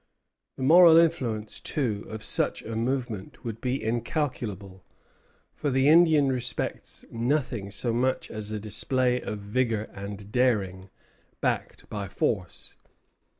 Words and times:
The 0.57 0.63
moral 0.63 0.97
influence, 0.97 1.59
too, 1.59 2.07
of 2.09 2.23
such 2.23 2.63
a 2.63 2.75
movement 2.75 3.43
would 3.45 3.61
be 3.61 3.83
incalculable; 3.83 4.83
for 5.53 5.69
the 5.69 5.89
Indian 5.89 6.31
respects 6.31 7.05
nothing 7.11 7.69
so 7.69 7.93
much 7.93 8.31
as 8.31 8.51
a 8.51 8.59
display 8.59 9.21
of 9.21 9.37
vigor 9.37 9.91
and 9.93 10.31
daring, 10.31 10.89
backed 11.39 11.87
by 11.87 12.07
force. 12.07 12.75